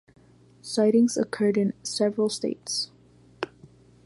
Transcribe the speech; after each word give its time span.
Sightings 0.63 1.15
occurred 1.15 1.57
in 1.57 1.73
several 1.83 2.27
states. 2.27 2.89